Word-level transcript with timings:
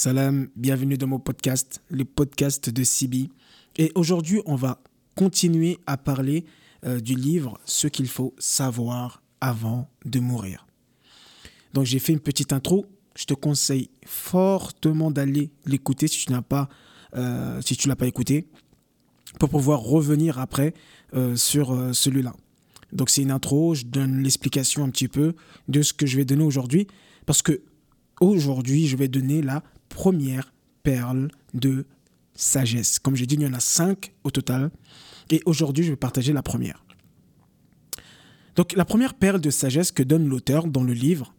Salam, 0.00 0.48
bienvenue 0.54 0.96
dans 0.96 1.08
mon 1.08 1.18
podcast, 1.18 1.82
le 1.90 2.04
podcast 2.04 2.70
de 2.70 2.84
Sibi. 2.84 3.30
Et 3.76 3.90
aujourd'hui, 3.96 4.40
on 4.46 4.54
va 4.54 4.80
continuer 5.16 5.80
à 5.88 5.96
parler 5.96 6.44
euh, 6.86 7.00
du 7.00 7.16
livre 7.16 7.58
Ce 7.64 7.88
qu'il 7.88 8.06
faut 8.06 8.32
savoir 8.38 9.24
avant 9.40 9.90
de 10.04 10.20
mourir. 10.20 10.68
Donc 11.74 11.84
j'ai 11.84 11.98
fait 11.98 12.12
une 12.12 12.20
petite 12.20 12.52
intro. 12.52 12.86
Je 13.16 13.24
te 13.24 13.34
conseille 13.34 13.90
fortement 14.06 15.10
d'aller 15.10 15.50
l'écouter 15.66 16.06
si 16.06 16.26
tu 16.26 16.32
n'as 16.32 16.42
pas, 16.42 16.68
euh, 17.16 17.60
si 17.60 17.76
tu 17.76 17.88
l'as 17.88 17.96
pas 17.96 18.06
écouté, 18.06 18.46
pour 19.40 19.48
pouvoir 19.48 19.80
revenir 19.80 20.38
après 20.38 20.74
euh, 21.14 21.34
sur 21.34 21.76
celui-là. 21.92 22.36
Donc 22.92 23.10
c'est 23.10 23.22
une 23.22 23.32
intro. 23.32 23.74
Je 23.74 23.84
donne 23.84 24.22
l'explication 24.22 24.84
un 24.84 24.90
petit 24.90 25.08
peu 25.08 25.34
de 25.66 25.82
ce 25.82 25.92
que 25.92 26.06
je 26.06 26.16
vais 26.18 26.24
donner 26.24 26.44
aujourd'hui, 26.44 26.86
parce 27.26 27.42
que 27.42 27.62
aujourd'hui 28.20 28.86
je 28.86 28.96
vais 28.96 29.08
donner 29.08 29.42
la 29.42 29.64
première 29.98 30.52
perle 30.84 31.28
de 31.54 31.84
sagesse. 32.36 33.00
Comme 33.00 33.16
j'ai 33.16 33.26
dit, 33.26 33.34
il 33.34 33.42
y 33.42 33.46
en 33.46 33.52
a 33.52 33.58
cinq 33.58 34.12
au 34.22 34.30
total. 34.30 34.70
Et 35.28 35.42
aujourd'hui, 35.44 35.82
je 35.82 35.90
vais 35.90 35.96
partager 35.96 36.32
la 36.32 36.42
première. 36.42 36.84
Donc 38.54 38.74
la 38.74 38.84
première 38.84 39.14
perle 39.14 39.40
de 39.40 39.50
sagesse 39.50 39.90
que 39.90 40.04
donne 40.04 40.28
l'auteur 40.28 40.68
dans 40.68 40.84
le 40.84 40.92
livre, 40.92 41.34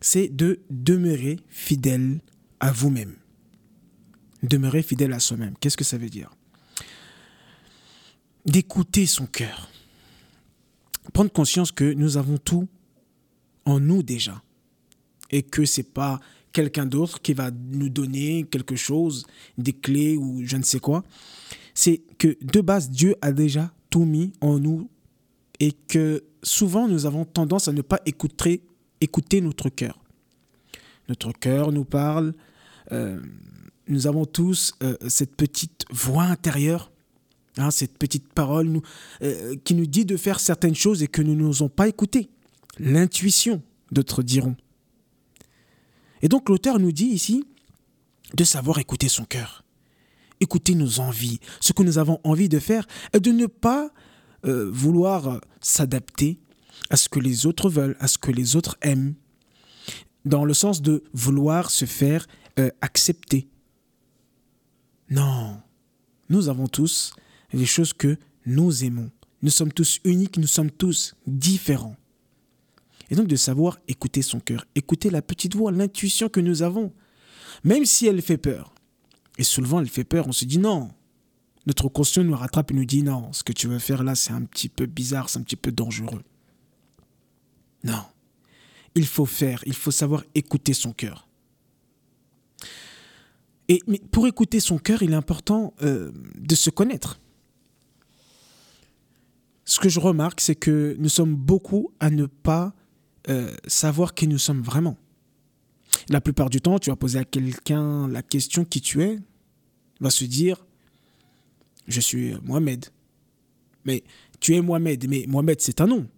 c'est 0.00 0.28
de 0.28 0.60
demeurer 0.70 1.40
fidèle 1.50 2.22
à 2.58 2.72
vous-même. 2.72 3.16
Demeurer 4.42 4.82
fidèle 4.82 5.12
à 5.12 5.20
soi-même. 5.20 5.52
Qu'est-ce 5.60 5.76
que 5.76 5.84
ça 5.84 5.98
veut 5.98 6.08
dire? 6.08 6.30
D'écouter 8.46 9.04
son 9.04 9.26
cœur. 9.26 9.70
Prendre 11.12 11.30
conscience 11.30 11.70
que 11.70 11.92
nous 11.92 12.16
avons 12.16 12.38
tout 12.38 12.66
en 13.66 13.78
nous 13.78 14.02
déjà. 14.02 14.42
Et 15.30 15.42
que 15.42 15.66
c'est 15.66 15.92
pas 15.92 16.18
quelqu'un 16.52 16.86
d'autre 16.86 17.20
qui 17.20 17.32
va 17.32 17.50
nous 17.50 17.88
donner 17.88 18.44
quelque 18.50 18.76
chose, 18.76 19.26
des 19.58 19.72
clés 19.72 20.16
ou 20.16 20.42
je 20.44 20.56
ne 20.56 20.62
sais 20.62 20.80
quoi. 20.80 21.04
C'est 21.74 22.02
que 22.18 22.36
de 22.42 22.60
base, 22.60 22.90
Dieu 22.90 23.14
a 23.20 23.32
déjà 23.32 23.72
tout 23.88 24.04
mis 24.04 24.32
en 24.40 24.58
nous 24.58 24.88
et 25.58 25.72
que 25.72 26.24
souvent 26.42 26.88
nous 26.88 27.06
avons 27.06 27.24
tendance 27.24 27.68
à 27.68 27.72
ne 27.72 27.82
pas 27.82 28.00
écouter, 28.06 28.62
notre 29.40 29.68
cœur. 29.68 29.98
Notre 31.08 31.32
cœur 31.32 31.72
nous 31.72 31.84
parle, 31.84 32.34
euh, 32.92 33.20
nous 33.88 34.06
avons 34.06 34.24
tous 34.24 34.74
euh, 34.82 34.96
cette 35.08 35.34
petite 35.36 35.84
voix 35.90 36.24
intérieure, 36.24 36.90
hein, 37.56 37.70
cette 37.70 37.98
petite 37.98 38.32
parole 38.32 38.80
euh, 39.22 39.56
qui 39.64 39.74
nous 39.74 39.86
dit 39.86 40.04
de 40.04 40.16
faire 40.16 40.40
certaines 40.40 40.74
choses 40.74 41.02
et 41.02 41.08
que 41.08 41.22
nous 41.22 41.34
n'osons 41.34 41.68
pas 41.68 41.88
écouter. 41.88 42.28
L'intuition, 42.78 43.62
d'autres 43.90 44.22
diront. 44.22 44.56
Et 46.22 46.28
donc 46.28 46.48
l'auteur 46.48 46.78
nous 46.78 46.92
dit 46.92 47.06
ici 47.06 47.44
de 48.34 48.44
savoir 48.44 48.78
écouter 48.78 49.08
son 49.08 49.24
cœur, 49.24 49.64
écouter 50.40 50.74
nos 50.74 51.00
envies, 51.00 51.40
ce 51.60 51.72
que 51.72 51.82
nous 51.82 51.98
avons 51.98 52.20
envie 52.24 52.48
de 52.48 52.58
faire, 52.58 52.86
et 53.12 53.20
de 53.20 53.32
ne 53.32 53.46
pas 53.46 53.90
euh, 54.46 54.70
vouloir 54.70 55.40
s'adapter 55.60 56.40
à 56.90 56.96
ce 56.96 57.08
que 57.08 57.20
les 57.20 57.46
autres 57.46 57.68
veulent, 57.68 57.96
à 58.00 58.08
ce 58.08 58.18
que 58.18 58.30
les 58.30 58.56
autres 58.56 58.76
aiment, 58.82 59.14
dans 60.24 60.44
le 60.44 60.54
sens 60.54 60.82
de 60.82 61.02
vouloir 61.12 61.70
se 61.70 61.84
faire 61.84 62.26
euh, 62.58 62.70
accepter. 62.80 63.48
Non, 65.08 65.60
nous 66.28 66.48
avons 66.48 66.68
tous 66.68 67.14
les 67.52 67.66
choses 67.66 67.92
que 67.92 68.16
nous 68.46 68.84
aimons. 68.84 69.10
Nous 69.42 69.50
sommes 69.50 69.72
tous 69.72 69.98
uniques, 70.04 70.36
nous 70.36 70.46
sommes 70.46 70.70
tous 70.70 71.14
différents. 71.26 71.96
Et 73.10 73.16
donc 73.16 73.26
de 73.26 73.36
savoir 73.36 73.78
écouter 73.88 74.22
son 74.22 74.40
cœur, 74.40 74.64
écouter 74.74 75.10
la 75.10 75.20
petite 75.20 75.56
voix, 75.56 75.72
l'intuition 75.72 76.28
que 76.28 76.40
nous 76.40 76.62
avons, 76.62 76.92
même 77.64 77.84
si 77.84 78.06
elle 78.06 78.22
fait 78.22 78.38
peur. 78.38 78.72
Et 79.36 79.44
souvent 79.44 79.80
elle 79.80 79.88
fait 79.88 80.04
peur, 80.04 80.28
on 80.28 80.32
se 80.32 80.44
dit 80.44 80.58
non. 80.58 80.90
Notre 81.66 81.88
conscient 81.88 82.24
nous 82.24 82.36
rattrape 82.36 82.70
et 82.70 82.74
nous 82.74 82.84
dit 82.84 83.02
non, 83.02 83.32
ce 83.32 83.42
que 83.42 83.52
tu 83.52 83.66
veux 83.66 83.78
faire 83.78 84.02
là, 84.02 84.14
c'est 84.14 84.32
un 84.32 84.42
petit 84.42 84.68
peu 84.68 84.86
bizarre, 84.86 85.28
c'est 85.28 85.38
un 85.38 85.42
petit 85.42 85.56
peu 85.56 85.72
dangereux. 85.72 86.22
Non. 87.84 88.04
Il 88.94 89.06
faut 89.06 89.26
faire, 89.26 89.62
il 89.66 89.74
faut 89.74 89.90
savoir 89.90 90.24
écouter 90.34 90.72
son 90.72 90.92
cœur. 90.92 91.28
Et 93.68 93.80
mais 93.86 94.00
pour 94.10 94.26
écouter 94.26 94.58
son 94.58 94.78
cœur, 94.78 95.02
il 95.02 95.12
est 95.12 95.16
important 95.16 95.74
euh, 95.82 96.12
de 96.36 96.54
se 96.54 96.70
connaître. 96.70 97.20
Ce 99.64 99.78
que 99.78 99.88
je 99.88 100.00
remarque, 100.00 100.40
c'est 100.40 100.56
que 100.56 100.96
nous 100.98 101.08
sommes 101.08 101.36
beaucoup 101.36 101.92
à 102.00 102.10
ne 102.10 102.26
pas 102.26 102.74
euh, 103.28 103.54
savoir 103.66 104.14
qui 104.14 104.26
nous 104.26 104.38
sommes 104.38 104.62
vraiment. 104.62 104.96
La 106.08 106.20
plupart 106.20 106.50
du 106.50 106.60
temps, 106.60 106.78
tu 106.78 106.90
vas 106.90 106.96
poser 106.96 107.18
à 107.18 107.24
quelqu'un 107.24 108.08
la 108.08 108.22
question 108.22 108.64
qui 108.64 108.80
tu 108.80 109.02
es, 109.02 109.18
va 110.00 110.10
se 110.10 110.24
dire 110.24 110.64
je 111.86 112.00
suis 112.00 112.34
Mohamed. 112.42 112.86
Mais 113.84 114.04
tu 114.38 114.54
es 114.54 114.60
Mohamed, 114.60 115.08
mais 115.08 115.24
Mohamed 115.26 115.60
c'est 115.60 115.80
un 115.80 115.86
nom. 115.86 116.08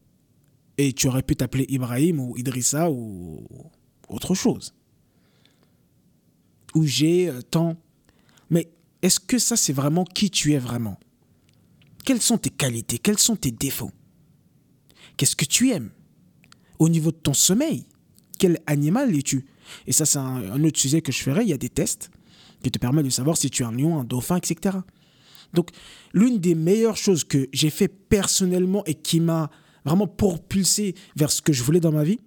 Et 0.79 0.93
tu 0.93 1.09
aurais 1.09 1.23
pu 1.23 1.37
t'appeler 1.37 1.67
Ibrahim 1.69 2.21
ou 2.21 2.37
Idrissa 2.37 2.91
ou 2.91 3.47
autre 4.09 4.35
chose. 4.35 4.75
Ou 6.75 6.85
j'ai 6.87 7.29
euh, 7.29 7.43
tant. 7.43 7.77
Mais 8.51 8.71
est-ce 9.03 9.21
que 9.21 9.39
ça 9.39 9.57
c'est 9.57 9.73
vraiment 9.73 10.05
qui 10.05 10.31
tu 10.31 10.53
es 10.53 10.59
vraiment? 10.59 10.99
Quelles 12.05 12.23
sont 12.23 12.39
tes 12.39 12.51
qualités? 12.51 12.99
Quels 12.99 13.19
sont 13.19 13.37
tes 13.37 13.51
défauts? 13.51 13.93
Qu'est-ce 15.17 15.37
que 15.37 15.45
tu 15.45 15.71
aimes? 15.71 15.91
Au 16.83 16.89
niveau 16.89 17.13
de 17.13 17.17
ton 17.17 17.33
sommeil. 17.33 17.87
Quel 18.41 18.59
animal 18.67 19.15
es-tu? 19.17 19.47
Et 19.87 19.93
ça, 19.93 20.05
c'est 20.05 20.19
un, 20.19 20.65
autre 20.65 20.81
sujet 20.81 21.01
que 21.01 21.13
je 21.13 21.23
ferai. 21.23 21.43
Il 21.43 21.49
y 21.49 21.53
a 21.53 21.59
des 21.59 21.69
tests 21.69 22.11
qui 22.61 22.73
te 22.73 22.79
permettent 22.81 23.05
de 23.05 23.11
savoir 23.11 23.37
si 23.37 23.51
tu 23.51 23.63
es 23.63 23.67
un 23.67 23.71
lion, 23.71 24.01
un 24.01 24.05
dauphin, 24.05 24.37
etc. 24.37 24.79
Donc, 25.55 25.71
l'une 26.13 26.41
des 26.41 26.57
meilleures 26.57 26.97
choses 26.97 27.23
que 27.23 27.49
j'ai 27.53 27.71
fait 27.71 27.87
personnellement 27.87 28.85
et 28.87 28.95
qui 28.95 29.21
m'a 29.21 29.49
vraiment 29.85 30.09
propulsé 30.09 30.97
vers 31.15 31.31
ce 31.31 31.41
que 31.41 31.53
je 31.53 31.63
voulais 31.63 31.79
dans 31.79 31.93
ma 31.93 32.03
vie, 32.03 32.19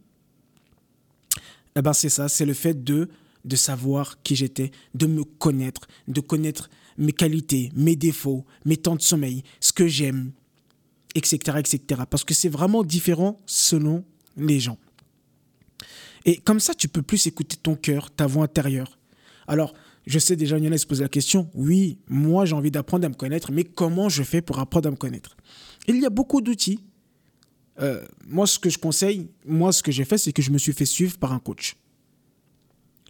eh 1.75 1.81
ben 1.81 1.91
c'est 1.91 2.09
ça, 2.09 2.29
c'est 2.29 2.45
le 2.45 2.53
fait 2.53 2.81
de, 2.81 3.09
de 3.44 3.55
savoir 3.57 4.21
qui 4.23 4.38
j'étais, 4.38 4.71
de 4.94 5.05
me 5.05 5.25
connaître, 5.25 5.81
de 6.07 6.21
connaître 6.21 6.69
mes 6.97 7.11
qualités, 7.11 7.71
mes 7.75 7.97
défauts, 7.97 8.45
mes 8.63 8.77
temps 8.77 8.95
de 8.95 9.01
sommeil, 9.01 9.44
ce 9.59 9.73
que 9.73 9.85
j'aime, 9.85 10.31
etc., 11.13 11.57
etc. 11.59 12.03
Parce 12.09 12.23
que 12.23 12.33
c'est 12.33 12.47
vraiment 12.47 12.83
différent 12.83 13.41
selon 13.45 14.05
les 14.38 14.59
gens. 14.59 14.78
Et 16.25 16.38
comme 16.38 16.59
ça, 16.59 16.73
tu 16.73 16.88
peux 16.88 17.03
plus 17.03 17.28
écouter 17.28 17.56
ton 17.62 17.75
cœur, 17.75 18.09
ta 18.12 18.25
voix 18.25 18.46
intérieure. 18.46 18.97
Alors, 19.47 19.73
je 20.07 20.19
sais 20.19 20.35
déjà, 20.35 20.59
qui 20.59 20.79
se 20.79 20.85
posent 20.85 21.01
la 21.01 21.09
question, 21.09 21.50
oui, 21.53 22.00
moi 22.07 22.45
j'ai 22.45 22.53
envie 22.53 22.72
d'apprendre 22.72 23.06
à 23.06 23.09
me 23.09 23.16
connaître, 23.16 23.51
mais 23.51 23.63
comment 23.63 24.09
je 24.09 24.24
fais 24.24 24.41
pour 24.41 24.59
apprendre 24.59 24.88
à 24.88 24.91
me 24.91 24.95
connaître? 24.95 25.38
Il 25.88 26.00
y 26.00 26.06
a 26.06 26.09
beaucoup 26.09 26.41
d'outils. 26.41 26.79
Euh, 27.79 28.06
moi, 28.25 28.47
ce 28.47 28.57
que 28.57 28.69
je 28.69 28.78
conseille, 28.78 29.29
moi, 29.45 29.72
ce 29.72 29.84
que 29.84 29.91
j'ai 29.91 30.06
fait, 30.06 30.18
c'est 30.18 30.31
que 30.31 30.41
je 30.41 30.51
me 30.51 30.57
suis 30.57 30.74
fait 30.74 30.85
suivre 30.85 31.18
par 31.18 31.34
un 31.34 31.40
coach. 31.40 31.75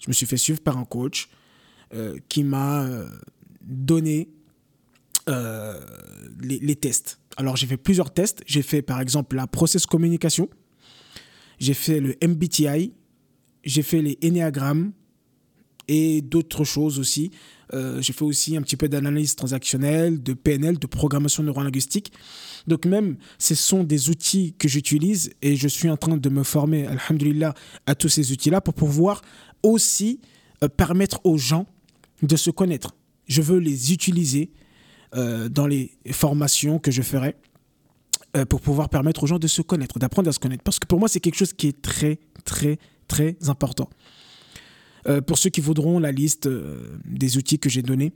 Je 0.01 0.09
me 0.09 0.13
suis 0.13 0.25
fait 0.25 0.37
suivre 0.37 0.61
par 0.61 0.77
un 0.77 0.85
coach 0.85 1.29
euh, 1.93 2.17
qui 2.29 2.43
m'a 2.43 2.83
euh, 2.83 3.07
donné 3.61 4.29
les, 5.27 6.59
les, 6.59 6.75
tests. 6.75 7.19
Alors, 7.37 7.55
j'ai 7.55 7.65
fait 7.65 7.77
plusieurs 7.77 8.13
tests. 8.13 8.43
J'ai 8.45 8.61
fait, 8.61 8.81
par 8.81 9.01
exemple, 9.01 9.35
la 9.35 9.47
process 9.47 9.85
communication 9.85 10.49
j'ai 11.59 11.73
fait 11.73 11.99
le 11.99 12.15
MBTI, 12.21 12.93
j'ai 13.63 13.81
fait 13.81 14.01
les 14.01 14.17
énéagrammes 14.21 14.91
et 15.87 16.21
d'autres 16.21 16.63
choses 16.63 16.99
aussi. 16.99 17.31
Euh, 17.73 18.01
j'ai 18.01 18.13
fait 18.13 18.23
aussi 18.23 18.55
un 18.57 18.61
petit 18.61 18.77
peu 18.77 18.87
d'analyse 18.87 19.35
transactionnelle, 19.35 20.21
de 20.21 20.33
PNL, 20.33 20.77
de 20.77 20.87
programmation 20.87 21.43
neurolinguistique. 21.43 22.11
Donc 22.67 22.85
même, 22.85 23.17
ce 23.39 23.55
sont 23.55 23.83
des 23.83 24.09
outils 24.09 24.53
que 24.57 24.67
j'utilise 24.67 25.31
et 25.41 25.55
je 25.55 25.67
suis 25.67 25.89
en 25.89 25.97
train 25.97 26.17
de 26.17 26.29
me 26.29 26.43
former, 26.43 26.87
alhamdulillah, 26.87 27.53
à 27.85 27.95
tous 27.95 28.09
ces 28.09 28.31
outils-là 28.31 28.61
pour 28.61 28.73
pouvoir 28.73 29.21
aussi 29.63 30.19
euh, 30.63 30.67
permettre 30.67 31.19
aux 31.23 31.37
gens 31.37 31.65
de 32.21 32.35
se 32.35 32.51
connaître. 32.51 32.95
Je 33.27 33.41
veux 33.41 33.57
les 33.57 33.91
utiliser 33.91 34.51
euh, 35.15 35.49
dans 35.49 35.67
les 35.67 35.97
formations 36.11 36.79
que 36.79 36.91
je 36.91 37.01
ferai 37.01 37.35
euh, 38.35 38.45
pour 38.45 38.59
pouvoir 38.59 38.89
permettre 38.89 39.23
aux 39.23 39.27
gens 39.27 39.39
de 39.39 39.47
se 39.47 39.61
connaître, 39.61 39.97
d'apprendre 39.97 40.27
à 40.27 40.33
se 40.33 40.39
connaître. 40.39 40.63
Parce 40.63 40.77
que 40.79 40.87
pour 40.87 40.99
moi, 40.99 41.07
c'est 41.07 41.21
quelque 41.21 41.37
chose 41.37 41.53
qui 41.53 41.67
est 41.67 41.81
très, 41.81 42.19
très, 42.43 42.79
très 43.07 43.37
important. 43.47 43.89
Euh, 45.07 45.21
pour 45.21 45.37
ceux 45.37 45.49
qui 45.49 45.61
voudront 45.61 45.99
la 45.99 46.11
liste 46.11 46.47
euh, 46.47 46.97
des 47.05 47.37
outils 47.37 47.59
que 47.59 47.69
j'ai 47.69 47.81
donnés, 47.81 48.11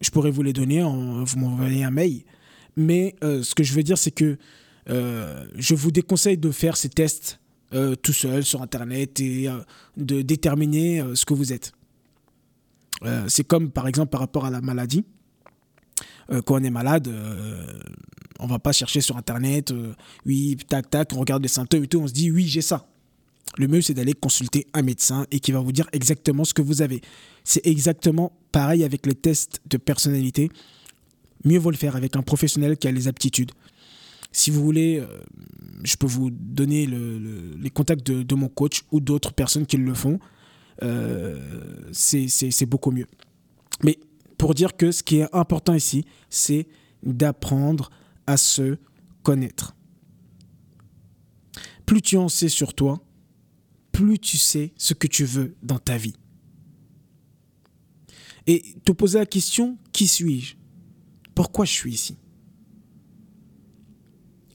je 0.00 0.10
pourrais 0.10 0.30
vous 0.30 0.42
les 0.42 0.52
donner, 0.52 0.82
en, 0.82 1.22
vous 1.22 1.38
m'envoyez 1.38 1.84
un 1.84 1.90
mail. 1.90 2.24
Mais 2.76 3.14
ce 3.20 3.54
que 3.54 3.62
je 3.62 3.74
veux 3.74 3.82
dire, 3.82 3.98
c'est 3.98 4.12
que 4.12 4.38
je 4.86 5.74
vous 5.74 5.90
déconseille 5.90 6.38
de 6.38 6.50
faire 6.50 6.76
ces 6.76 6.88
tests 6.88 7.38
tout 8.00 8.12
seul 8.12 8.44
sur 8.44 8.62
Internet 8.62 9.20
et 9.20 9.48
de 9.98 10.22
déterminer 10.22 11.04
ce 11.14 11.26
que 11.26 11.34
vous 11.34 11.52
êtes. 11.52 11.72
c'est 13.26 13.46
comme 13.46 13.70
par 13.70 13.88
exemple 13.88 14.10
par 14.10 14.20
rapport 14.20 14.46
à 14.46 14.50
la 14.50 14.62
maladie. 14.62 15.04
Quand 16.44 16.60
on 16.60 16.64
est 16.64 16.70
malade, 16.70 17.08
on 18.40 18.46
va 18.46 18.58
pas 18.58 18.72
chercher 18.72 19.00
sur 19.00 19.16
Internet, 19.16 19.70
euh, 19.70 19.94
oui, 20.26 20.56
tac, 20.68 20.90
tac, 20.90 21.12
on 21.12 21.20
regarde 21.20 21.42
les 21.42 21.48
symptômes 21.48 21.84
et 21.84 21.86
tout, 21.86 22.00
on 22.00 22.06
se 22.06 22.12
dit, 22.12 22.30
oui, 22.30 22.46
j'ai 22.46 22.62
ça. 22.62 22.86
Le 23.58 23.68
mieux, 23.68 23.82
c'est 23.82 23.94
d'aller 23.94 24.14
consulter 24.14 24.66
un 24.74 24.82
médecin 24.82 25.26
et 25.30 25.40
qui 25.40 25.52
va 25.52 25.60
vous 25.60 25.72
dire 25.72 25.88
exactement 25.92 26.44
ce 26.44 26.54
que 26.54 26.62
vous 26.62 26.82
avez. 26.82 27.00
C'est 27.44 27.66
exactement 27.66 28.32
pareil 28.52 28.84
avec 28.84 29.06
les 29.06 29.14
tests 29.14 29.60
de 29.68 29.76
personnalité. 29.76 30.50
Mieux 31.44 31.58
vaut 31.58 31.70
le 31.70 31.76
faire 31.76 31.96
avec 31.96 32.16
un 32.16 32.22
professionnel 32.22 32.76
qui 32.76 32.86
a 32.86 32.92
les 32.92 33.08
aptitudes. 33.08 33.50
Si 34.32 34.50
vous 34.50 34.62
voulez, 34.62 35.00
euh, 35.00 35.06
je 35.82 35.96
peux 35.96 36.06
vous 36.06 36.30
donner 36.30 36.86
les 36.86 37.70
contacts 37.70 38.06
de, 38.06 38.34
mon 38.34 38.48
coach 38.48 38.82
ou 38.92 39.00
d'autres 39.00 39.32
personnes 39.32 39.66
qui 39.66 39.76
le 39.76 39.94
font. 39.94 40.20
Euh, 40.82 41.40
c'est 41.92 42.66
beaucoup 42.66 42.92
mieux. 42.92 43.06
Mais 43.82 43.98
pour 44.40 44.54
dire 44.54 44.74
que 44.74 44.90
ce 44.90 45.02
qui 45.02 45.18
est 45.18 45.34
important 45.34 45.74
ici, 45.74 46.06
c'est 46.30 46.66
d'apprendre 47.02 47.90
à 48.26 48.38
se 48.38 48.78
connaître. 49.22 49.76
Plus 51.84 52.00
tu 52.00 52.16
en 52.16 52.30
sais 52.30 52.48
sur 52.48 52.72
toi, 52.72 53.04
plus 53.92 54.18
tu 54.18 54.38
sais 54.38 54.72
ce 54.78 54.94
que 54.94 55.06
tu 55.06 55.26
veux 55.26 55.58
dans 55.62 55.78
ta 55.78 55.98
vie. 55.98 56.14
Et 58.46 58.76
te 58.82 58.92
poser 58.92 59.18
la 59.18 59.26
question, 59.26 59.76
qui 59.92 60.06
suis-je? 60.06 60.56
Pourquoi 61.34 61.66
je 61.66 61.72
suis 61.72 61.92
ici? 61.92 62.16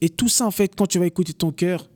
Et 0.00 0.08
tout 0.08 0.28
ça, 0.28 0.48
en 0.48 0.50
fait, 0.50 0.74
quand 0.74 0.88
tu 0.88 0.98
vas 0.98 1.06
écouter 1.06 1.32
ton 1.32 1.52
cœur, 1.52 1.88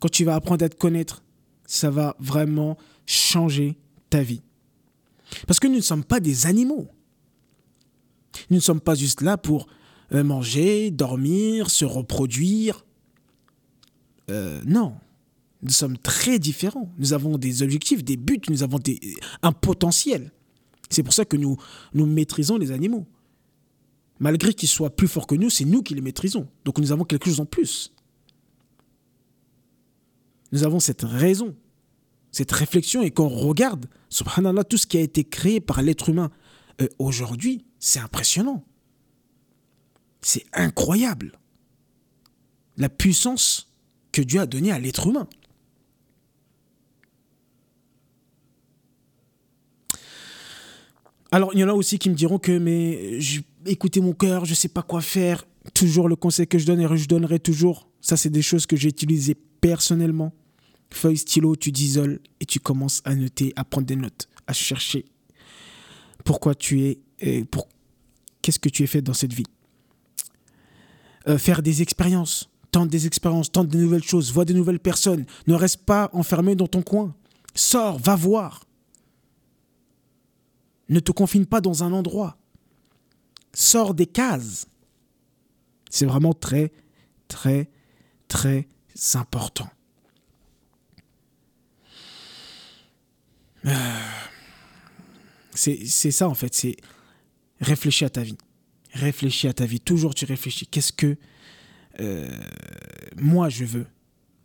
quand 0.00 0.10
tu 0.10 0.22
vas 0.22 0.34
apprendre 0.34 0.66
à 0.66 0.68
te 0.68 0.76
connaître, 0.76 1.24
ça 1.64 1.88
va 1.88 2.14
vraiment 2.18 2.76
changer 3.06 3.78
ta 4.10 4.22
vie. 4.22 4.42
Parce 5.46 5.60
que 5.60 5.66
nous 5.66 5.76
ne 5.76 5.80
sommes 5.80 6.04
pas 6.04 6.20
des 6.20 6.46
animaux. 6.46 6.88
Nous 8.50 8.56
ne 8.56 8.62
sommes 8.62 8.80
pas 8.80 8.94
juste 8.94 9.22
là 9.22 9.36
pour 9.36 9.66
euh, 10.12 10.22
manger, 10.22 10.90
dormir, 10.90 11.70
se 11.70 11.84
reproduire. 11.84 12.84
Euh, 14.30 14.60
non, 14.66 14.94
nous 15.62 15.70
sommes 15.70 15.98
très 15.98 16.38
différents. 16.38 16.92
Nous 16.98 17.12
avons 17.12 17.38
des 17.38 17.62
objectifs, 17.62 18.04
des 18.04 18.16
buts, 18.16 18.40
nous 18.48 18.62
avons 18.62 18.78
un 19.42 19.52
potentiel. 19.52 20.32
C'est 20.90 21.02
pour 21.02 21.12
ça 21.12 21.24
que 21.24 21.36
nous, 21.36 21.56
nous 21.94 22.06
maîtrisons 22.06 22.56
les 22.56 22.70
animaux. 22.70 23.06
Malgré 24.20 24.52
qu'ils 24.54 24.68
soient 24.68 24.94
plus 24.94 25.08
forts 25.08 25.26
que 25.26 25.34
nous, 25.34 25.50
c'est 25.50 25.64
nous 25.64 25.82
qui 25.82 25.94
les 25.94 26.00
maîtrisons. 26.00 26.48
Donc 26.64 26.78
nous 26.78 26.92
avons 26.92 27.04
quelque 27.04 27.26
chose 27.26 27.40
en 27.40 27.46
plus. 27.46 27.92
Nous 30.52 30.64
avons 30.64 30.80
cette 30.80 31.02
raison, 31.02 31.54
cette 32.38 32.52
réflexion, 32.52 33.02
et 33.02 33.10
qu'on 33.10 33.28
regarde, 33.28 33.86
subhanallah, 34.10 34.62
tout 34.62 34.76
ce 34.76 34.86
qui 34.86 34.96
a 34.96 35.00
été 35.00 35.24
créé 35.24 35.58
par 35.58 35.82
l'être 35.82 36.08
humain 36.08 36.30
euh, 36.80 36.86
aujourd'hui, 37.00 37.64
c'est 37.80 37.98
impressionnant. 37.98 38.64
C'est 40.22 40.46
incroyable. 40.52 41.32
La 42.76 42.88
puissance 42.88 43.72
que 44.12 44.22
Dieu 44.22 44.38
a 44.38 44.46
donnée 44.46 44.70
à 44.70 44.78
l'être 44.78 45.08
humain. 45.08 45.26
Alors, 51.32 51.50
il 51.54 51.58
y 51.58 51.64
en 51.64 51.68
a 51.68 51.72
aussi 51.72 51.98
qui 51.98 52.08
me 52.08 52.14
diront 52.14 52.38
que, 52.38 52.56
mais 52.56 53.18
écoutez 53.66 54.00
mon 54.00 54.12
cœur, 54.12 54.44
je 54.44 54.52
ne 54.52 54.54
sais 54.54 54.68
pas 54.68 54.82
quoi 54.82 55.00
faire. 55.00 55.44
Toujours 55.74 56.08
le 56.08 56.14
conseil 56.14 56.46
que 56.46 56.56
je 56.56 56.66
donne 56.66 56.80
et 56.80 56.96
je 56.96 57.08
donnerai 57.08 57.40
toujours. 57.40 57.88
Ça, 58.00 58.16
c'est 58.16 58.30
des 58.30 58.42
choses 58.42 58.64
que 58.64 58.76
j'ai 58.76 58.90
utilisées 58.90 59.34
personnellement. 59.60 60.32
Feuille, 60.90 61.18
stylo, 61.18 61.56
tu 61.56 61.72
t'isoles 61.72 62.20
et 62.40 62.46
tu 62.46 62.60
commences 62.60 63.02
à 63.04 63.14
noter, 63.14 63.52
à 63.56 63.64
prendre 63.64 63.86
des 63.86 63.96
notes, 63.96 64.28
à 64.46 64.52
chercher 64.52 65.04
pourquoi 66.24 66.54
tu 66.54 66.82
es, 66.82 67.00
et 67.20 67.44
pour, 67.44 67.68
qu'est-ce 68.42 68.58
que 68.58 68.68
tu 68.68 68.82
as 68.84 68.86
fait 68.86 69.02
dans 69.02 69.14
cette 69.14 69.32
vie. 69.32 69.46
Euh, 71.26 71.38
faire 71.38 71.62
des 71.62 71.82
expériences, 71.82 72.50
tente 72.70 72.88
des 72.88 73.06
expériences, 73.06 73.50
tente 73.50 73.68
de 73.68 73.78
nouvelles 73.78 74.02
choses, 74.02 74.32
vois 74.32 74.44
de 74.44 74.52
nouvelles 74.52 74.80
personnes. 74.80 75.26
Ne 75.46 75.54
reste 75.54 75.84
pas 75.84 76.10
enfermé 76.12 76.54
dans 76.54 76.66
ton 76.66 76.82
coin. 76.82 77.14
Sors, 77.54 77.98
va 77.98 78.14
voir. 78.14 78.64
Ne 80.88 81.00
te 81.00 81.12
confine 81.12 81.46
pas 81.46 81.60
dans 81.60 81.82
un 81.82 81.92
endroit. 81.92 82.38
Sors 83.54 83.94
des 83.94 84.06
cases. 84.06 84.66
C'est 85.90 86.06
vraiment 86.06 86.34
très, 86.34 86.72
très, 87.28 87.70
très 88.28 88.68
important. 89.14 89.68
C'est 95.54 96.10
ça 96.10 96.28
en 96.28 96.34
fait, 96.34 96.54
c'est 96.54 96.76
réfléchir 97.60 98.06
à 98.06 98.10
ta 98.10 98.22
vie. 98.22 98.38
Réfléchis 98.92 99.48
à 99.48 99.52
ta 99.52 99.66
vie. 99.66 99.80
Toujours 99.80 100.14
tu 100.14 100.24
réfléchis. 100.24 100.66
Qu'est-ce 100.66 100.92
que 100.92 101.16
euh, 102.00 102.30
moi 103.16 103.48
je 103.48 103.64
veux? 103.64 103.86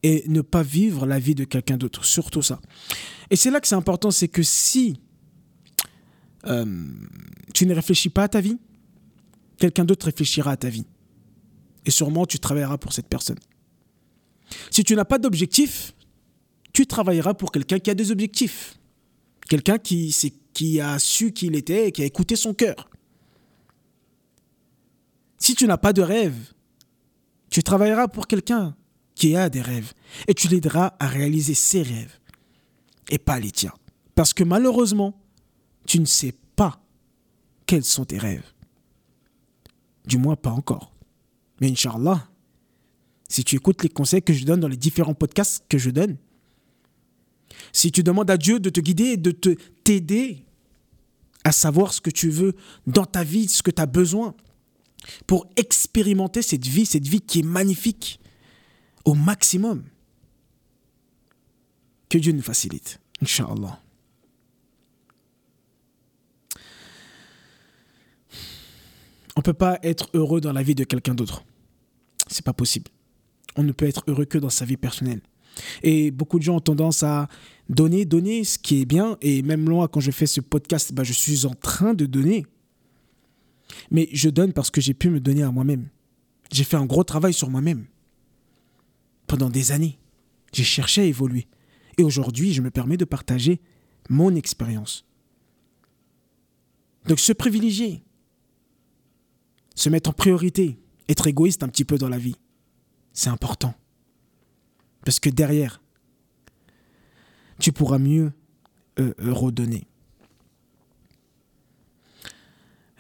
Et 0.02 0.26
ne 0.28 0.42
pas 0.42 0.64
vivre 0.64 1.06
la 1.06 1.18
vie 1.18 1.36
de 1.36 1.46
quelqu'un 1.46 1.78
d'autre. 1.78 2.04
Surtout 2.04 2.42
ça. 2.42 2.60
Et 3.30 3.36
c'est 3.36 3.52
là 3.52 3.62
que 3.62 3.68
c'est 3.68 3.76
important, 3.76 4.12
c'est 4.12 4.28
que 4.28 4.44
si 4.44 5.00
euh, 6.46 6.66
tu 7.54 7.66
ne 7.66 7.74
réfléchis 7.74 8.10
pas 8.10 8.24
à 8.24 8.28
ta 8.28 8.42
vie, 8.42 8.58
quelqu'un 9.58 9.86
d'autre 9.86 10.08
réfléchira 10.08 10.52
à 10.52 10.58
ta 10.58 10.70
vie. 10.70 10.86
Et 11.86 11.92
sûrement, 11.92 12.26
tu 12.26 12.40
travailleras 12.40 12.78
pour 12.78 12.92
cette 12.94 13.08
personne. 13.08 13.40
Si 14.72 14.84
tu 14.84 14.96
n'as 14.96 15.06
pas 15.06 15.20
d'objectif, 15.20 15.94
tu 16.74 16.86
travailleras 16.86 17.34
pour 17.34 17.52
quelqu'un 17.52 17.80
qui 17.80 17.90
a 17.90 17.96
des 17.96 18.12
objectifs. 18.12 18.78
Quelqu'un 19.50 19.78
qui, 19.78 20.12
a 20.80 21.00
su 21.00 21.34
qui 21.34 21.48
il 21.48 21.56
était 21.56 21.88
et 21.88 21.92
qui 21.92 22.02
a 22.02 22.06
écouté 22.06 22.36
son 22.36 22.54
cœur. 22.54 22.90
Si 25.38 25.56
tu 25.56 25.68
n'as 25.68 25.78
pas 25.78 25.94
de 25.94 26.02
rêve, 26.02 26.54
tu 27.50 27.64
travailleras 27.64 28.08
pour 28.08 28.28
quelqu'un 28.28 28.76
qui 29.16 29.36
a 29.36 29.50
des 29.50 29.62
rêves 29.62 29.94
et 30.28 30.34
tu 30.34 30.48
l'aideras 30.48 30.96
à 31.00 31.08
réaliser 31.08 31.54
ses 31.54 31.84
rêves 31.84 32.20
et 33.10 33.18
pas 33.18 33.40
les 33.40 33.52
tiens. 33.52 33.74
Parce 34.16 34.34
que 34.34 34.44
malheureusement, 34.44 35.20
tu 35.86 36.00
ne 36.00 36.06
sais 36.06 36.34
pas 36.56 36.82
quels 37.66 37.84
sont 37.84 38.06
tes 38.06 38.18
rêves. 38.18 38.54
Du 40.06 40.18
moins, 40.18 40.36
pas 40.36 40.52
encore. 40.52 40.94
Mais 41.60 41.70
Inch'Allah, 41.70 42.28
si 43.30 43.44
tu 43.44 43.56
écoutes 43.56 43.84
les 43.84 43.90
conseils 43.90 44.22
que 44.22 44.34
je 44.34 44.46
donne 44.46 44.60
dans 44.60 44.68
les 44.68 44.78
différents 44.78 45.14
podcasts 45.14 45.66
que 45.68 45.78
je 45.78 45.90
donne, 45.90 46.18
si 47.72 47.92
tu 47.92 48.04
demandes 48.04 48.30
à 48.30 48.38
Dieu 48.38 48.60
de 48.60 48.70
te 48.70 48.80
guider 48.80 49.06
et 49.06 49.18
de 49.18 49.32
te 49.32 49.56
t'aider 49.84 50.46
à 51.44 51.52
savoir 51.52 51.94
ce 51.94 52.02
que 52.02 52.10
tu 52.10 52.30
veux 52.30 52.56
dans 52.88 53.06
ta 53.06 53.24
vie, 53.24 53.48
ce 53.48 53.64
que 53.64 53.72
tu 53.72 53.82
as 53.82 53.86
besoin, 53.86 54.36
pour 55.28 55.48
expérimenter 55.56 56.42
cette 56.42 56.66
vie, 56.66 56.86
cette 56.86 57.08
vie 57.08 57.22
qui 57.22 57.40
est 57.40 57.44
magnifique 57.44 58.20
au 59.06 59.14
maximum. 59.14 59.84
Que 62.10 62.18
Dieu 62.18 62.32
nous 62.32 62.42
facilite, 62.42 63.00
Inch'Allah. 63.22 63.80
On 69.36 69.40
ne 69.40 69.44
peut 69.44 69.54
pas 69.54 69.80
être 69.82 70.10
heureux 70.14 70.40
dans 70.42 70.54
la 70.54 70.62
vie 70.62 70.76
de 70.76 70.84
quelqu'un 70.84 71.16
d'autre. 71.16 71.44
C'est 72.28 72.46
pas 72.46 72.54
possible. 72.54 72.92
On 73.56 73.64
ne 73.64 73.72
peut 73.72 73.88
être 73.88 74.04
heureux 74.08 74.26
que 74.26 74.38
dans 74.38 74.50
sa 74.50 74.66
vie 74.66 74.78
personnelle. 74.78 75.22
Et 75.82 76.12
beaucoup 76.12 76.40
de 76.40 76.44
gens 76.44 76.56
ont 76.56 76.62
tendance 76.62 77.04
à 77.04 77.28
donner, 77.70 78.06
donner, 78.06 78.44
ce 78.44 78.58
qui 78.58 78.82
est 78.82 78.86
bien. 78.86 79.18
Et 79.22 79.42
même 79.42 79.64
moi, 79.64 79.88
quand 79.88 80.00
je 80.00 80.12
fais 80.12 80.28
ce 80.28 80.42
podcast, 80.42 80.94
bah, 80.94 81.04
je 81.04 81.14
suis 81.14 81.46
en 81.46 81.54
train 81.54 81.94
de 81.94 82.06
donner. 82.06 82.46
Mais 83.92 84.10
je 84.12 84.30
donne 84.30 84.54
parce 84.54 84.70
que 84.70 84.82
j'ai 84.82 84.94
pu 84.94 85.10
me 85.10 85.20
donner 85.20 85.44
à 85.44 85.52
moi-même. 85.52 85.90
J'ai 86.52 86.64
fait 86.64 86.78
un 86.78 86.86
gros 86.86 87.04
travail 87.04 87.34
sur 87.34 87.50
moi-même. 87.50 87.86
Pendant 89.28 89.50
des 89.50 89.72
années. 89.72 89.98
J'ai 90.52 90.64
cherché 90.64 91.02
à 91.02 91.06
évoluer. 91.06 91.48
Et 91.98 92.04
aujourd'hui, 92.04 92.54
je 92.54 92.62
me 92.62 92.72
permets 92.72 92.98
de 92.98 93.06
partager 93.06 93.60
mon 94.10 94.36
expérience. 94.36 95.06
Donc 97.08 97.20
se 97.20 97.34
privilégier, 97.34 98.04
se 99.76 99.90
mettre 99.90 100.10
en 100.10 100.14
priorité, 100.14 100.80
être 101.10 101.28
égoïste 101.28 101.64
un 101.64 101.68
petit 101.68 101.86
peu 101.86 101.98
dans 101.98 102.10
la 102.10 102.18
vie, 102.18 102.36
c'est 103.12 103.30
important. 103.30 103.74
Parce 105.04 105.20
que 105.20 105.30
derrière, 105.30 105.82
tu 107.60 107.72
pourras 107.72 107.98
mieux 107.98 108.32
euh, 109.00 109.14
euh, 109.20 109.34
redonner. 109.34 109.86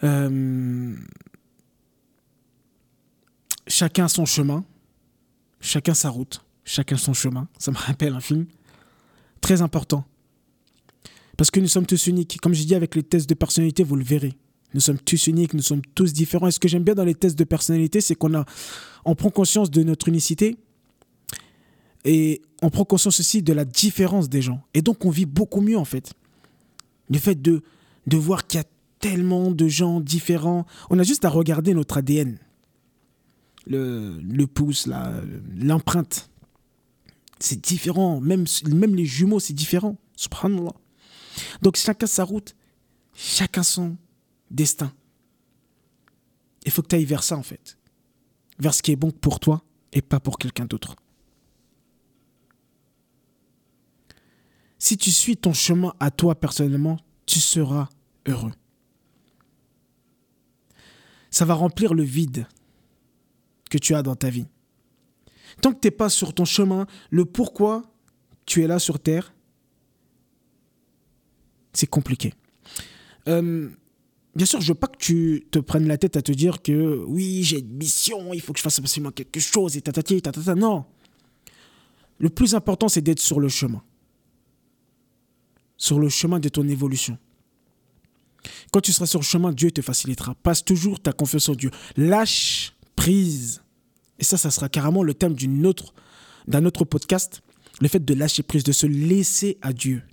Euh, 0.04 0.96
chacun 3.68 4.08
son 4.08 4.26
chemin, 4.26 4.66
chacun 5.62 5.94
sa 5.94 6.10
route, 6.10 6.44
chacun 6.66 6.98
son 6.98 7.14
chemin. 7.14 7.48
Ça 7.58 7.72
me 7.72 7.78
rappelle 7.88 8.14
un 8.14 8.20
film 8.20 8.46
très 9.42 9.62
important. 9.62 10.06
Parce 11.38 11.52
que 11.52 11.60
nous 11.60 11.68
sommes 11.68 11.86
tous 11.86 12.08
uniques. 12.08 12.38
Comme 12.42 12.54
je 12.54 12.64
dis 12.64 12.76
avec 12.76 12.96
les 12.96 13.04
tests 13.04 13.30
de 13.30 13.34
personnalité, 13.34 13.84
vous 13.84 13.96
le 13.96 14.04
verrez. 14.04 14.34
Nous 14.74 14.82
sommes 14.82 15.00
tous 15.00 15.28
uniques, 15.28 15.54
nous 15.54 15.62
sommes 15.62 15.82
tous 15.94 16.14
différents. 16.14 16.48
Et 16.48 16.52
ce 16.52 16.60
que 16.60 16.68
j'aime 16.68 16.84
bien 16.84 16.96
dans 16.96 17.04
les 17.04 17.16
tests 17.16 17.38
de 17.38 17.44
personnalité, 17.44 18.02
c'est 18.02 18.16
qu'on 18.16 18.34
a, 18.34 18.46
prend 19.04 19.30
conscience 19.30 19.70
de 19.70 19.84
notre 19.84 20.08
unicité 20.08 20.58
et 22.06 22.42
on 22.62 22.70
prend 22.70 22.86
conscience 22.86 23.20
aussi 23.20 23.42
de 23.42 23.54
la 23.54 23.66
différence 23.66 24.30
des 24.30 24.42
gens. 24.42 24.62
Et 24.74 24.82
donc 24.82 25.06
on 25.06 25.10
vit 25.10 25.26
beaucoup 25.26 25.62
mieux 25.62 25.78
en 25.78 25.86
fait. 25.86 26.14
Le 27.10 27.20
fait 27.20 27.42
de, 27.42 27.64
de 28.08 28.18
voir 28.18 28.48
qu'il 28.48 28.60
y 28.60 28.62
a 28.62 28.68
tellement 29.00 29.52
de 29.52 29.68
gens 29.68 30.00
différents, 30.00 30.66
on 30.90 31.00
a 31.00 31.04
juste 31.04 31.26
à 31.26 31.30
regarder 31.30 31.74
notre 31.74 31.98
ADN. 31.98 32.38
Le, 33.66 34.20
le 34.20 34.48
pouce, 34.48 34.90
l'empreinte. 35.56 36.30
c'est 37.40 37.62
différent. 37.62 38.20
Même, 38.20 38.46
même 38.68 38.96
les 38.96 39.06
jumeaux, 39.06 39.40
c'est 39.40 39.54
différent. 39.54 39.98
Subhanallah. 40.16 40.74
Donc 41.62 41.78
chacun 41.78 42.08
sa 42.08 42.24
route, 42.24 42.56
chacun 43.14 43.64
son 43.64 43.98
destin. 44.52 44.92
Il 46.66 46.72
faut 46.72 46.82
que 46.82 46.88
tu 46.88 46.96
ailles 46.96 47.06
vers 47.06 47.24
ça, 47.24 47.38
en 47.38 47.44
fait. 47.44 47.78
Vers 48.60 48.74
ce 48.74 48.82
qui 48.82 48.92
est 48.92 48.96
bon 48.96 49.12
pour 49.12 49.40
toi 49.40 49.64
et 49.92 50.02
pas 50.02 50.20
pour 50.20 50.38
quelqu'un 50.38 50.66
d'autre. 50.66 50.96
Si 54.84 54.98
tu 54.98 55.12
suis 55.12 55.38
ton 55.38 55.54
chemin 55.54 55.94
à 56.02 56.12
toi 56.12 56.36
personnellement, 56.36 57.00
tu 57.26 57.40
seras 57.40 57.88
heureux. 58.28 58.52
Ça 61.32 61.46
va 61.46 61.54
remplir 61.54 61.94
le 61.94 62.04
vide 62.04 62.48
que 63.70 63.78
tu 63.78 63.96
as 63.96 64.04
dans 64.04 64.18
ta 64.18 64.30
vie. 64.30 64.46
Tant 65.62 65.72
que 65.72 65.80
tu 65.80 65.88
n'es 65.88 65.92
pas 65.92 66.10
sur 66.10 66.34
ton 66.34 66.44
chemin, 66.44 66.86
le 67.12 67.24
pourquoi 67.24 67.94
tu 68.46 68.62
es 68.62 68.68
là 68.68 68.78
sur 68.78 69.00
Terre, 69.00 69.34
c'est 71.72 71.88
compliqué. 71.88 72.34
Euh, 73.30 73.70
bien 74.36 74.46
sûr, 74.46 74.60
je 74.60 74.74
veux 74.74 74.78
pas 74.78 74.88
que 74.88 74.98
tu 74.98 75.48
te 75.50 75.60
prennes 75.60 75.88
la 75.88 75.98
tête 75.98 76.18
à 76.18 76.22
te 76.22 76.34
dire 76.34 76.62
que 76.62 77.06
oui, 77.08 77.44
j'ai 77.44 77.60
une 77.60 77.78
mission, 77.78 78.34
il 78.34 78.42
faut 78.42 78.52
que 78.52 78.60
je 78.60 78.64
fasse 78.64 78.80
absolument 78.80 79.12
quelque 79.12 79.40
chose, 79.40 79.78
et 79.78 79.82
tatati, 79.82 80.22
tatata. 80.22 80.56
Non. 80.56 80.84
Le 82.18 82.30
plus 82.30 82.54
important, 82.54 82.90
c'est 82.90 83.02
d'être 83.02 83.22
sur 83.22 83.40
le 83.40 83.48
chemin. 83.48 83.82
Sur 85.84 86.00
le 86.00 86.08
chemin 86.08 86.40
de 86.40 86.48
ton 86.48 86.66
évolution. 86.70 87.18
Quand 88.72 88.80
tu 88.80 88.94
seras 88.94 89.06
sur 89.06 89.20
le 89.20 89.26
chemin, 89.26 89.52
Dieu 89.52 89.70
te 89.70 89.82
facilitera. 89.82 90.34
Passe 90.36 90.64
toujours 90.64 90.98
ta 91.02 91.12
confiance 91.12 91.50
en 91.50 91.56
Dieu. 91.56 91.72
Lâche 91.98 92.74
prise. 92.96 93.62
Et 94.18 94.24
ça, 94.24 94.38
ça 94.38 94.50
sera 94.50 94.70
carrément 94.70 95.04
le 95.04 95.14
thème 95.14 95.34
d'une 95.34 95.66
autre, 95.66 95.94
d'un 96.48 96.64
autre 96.64 96.86
podcast. 96.86 97.42
Le 97.82 97.90
fait 97.90 98.00
de 98.00 98.14
lâcher 98.14 98.44
prise, 98.44 98.64
de 98.64 98.72
se 98.72 98.88
laisser 98.88 99.58
à 99.62 99.74
Dieu. 99.74 100.04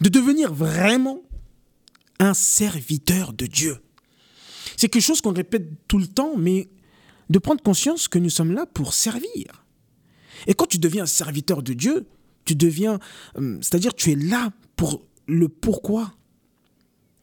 De 0.00 0.08
devenir 0.08 0.52
vraiment 0.52 1.22
un 2.18 2.34
serviteur 2.34 3.34
de 3.34 3.46
Dieu. 3.46 3.78
C'est 4.76 4.88
quelque 4.88 5.00
chose 5.00 5.20
qu'on 5.20 5.32
répète 5.32 5.70
tout 5.86 5.98
le 5.98 6.08
temps, 6.08 6.36
mais 6.36 6.68
de 7.30 7.38
prendre 7.38 7.62
conscience 7.62 8.08
que 8.08 8.18
nous 8.18 8.30
sommes 8.30 8.50
là 8.50 8.66
pour 8.66 8.94
servir. 8.94 9.64
Et 10.48 10.54
quand 10.54 10.66
tu 10.66 10.78
deviens 10.78 11.04
un 11.04 11.06
serviteur 11.06 11.62
de 11.62 11.72
Dieu, 11.72 12.08
tu 12.46 12.54
deviens, 12.54 12.98
euh, 13.38 13.58
c'est-à-dire 13.60 13.94
tu 13.94 14.12
es 14.12 14.14
là 14.14 14.50
pour 14.76 15.02
le 15.26 15.48
pourquoi. 15.48 16.14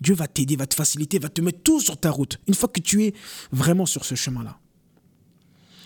Dieu 0.01 0.13
va 0.13 0.27
t'aider, 0.27 0.57
va 0.57 0.67
te 0.67 0.75
faciliter, 0.75 1.17
va 1.17 1.29
te 1.29 1.41
mettre 1.41 1.61
tout 1.63 1.79
sur 1.79 1.97
ta 1.97 2.11
route, 2.11 2.39
une 2.47 2.53
fois 2.53 2.69
que 2.69 2.81
tu 2.81 3.05
es 3.05 3.13
vraiment 3.51 3.85
sur 3.85 4.03
ce 4.03 4.15
chemin-là. 4.15 4.59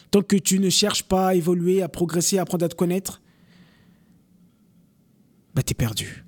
Tant 0.09 0.23
que 0.23 0.35
tu 0.35 0.59
ne 0.59 0.69
cherches 0.69 1.03
pas 1.03 1.29
à 1.29 1.35
évoluer, 1.35 1.83
à 1.83 1.87
progresser, 1.87 2.39
à 2.39 2.41
apprendre 2.41 2.65
à 2.65 2.69
te 2.69 2.75
connaître, 2.75 3.21
bah, 5.53 5.61
tu 5.61 5.71
es 5.71 5.75
perdu. 5.75 6.25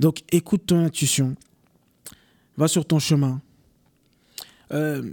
Donc 0.00 0.22
écoute 0.32 0.66
ton 0.66 0.84
intuition, 0.84 1.36
va 2.56 2.66
sur 2.66 2.84
ton 2.84 2.98
chemin. 2.98 3.40
Euh, 4.72 5.12